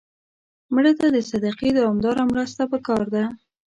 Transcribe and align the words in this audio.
مړه 0.73 0.91
ته 0.99 1.07
د 1.15 1.17
صدقې 1.29 1.69
دوامداره 1.77 2.23
مرسته 2.31 2.61
پکار 2.71 3.05
ده 3.13 3.23